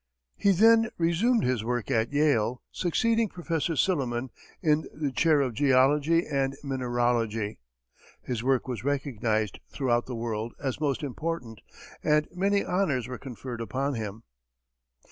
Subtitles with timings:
[0.35, 3.61] He then resumed his work at Yale, succeeding Prof.
[3.77, 7.59] Silliman in the chair of geology and mineralogy.
[8.23, 11.61] His work was recognized throughout the world as most important,
[12.03, 14.23] and many honors were conferred upon him.